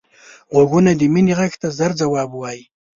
[0.53, 2.63] غوږونه د مینې غږ ته ژر ځواب وايي